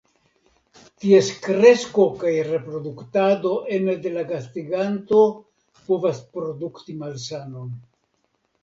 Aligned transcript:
Ties 1.03 1.27
kresko 1.47 2.05
kaj 2.23 2.31
reproduktado 2.47 3.53
ene 3.77 3.95
de 4.07 4.15
la 4.17 4.25
gastiganto 4.33 5.21
povas 5.87 6.25
produkti 6.35 6.99
malsanon. 7.05 7.75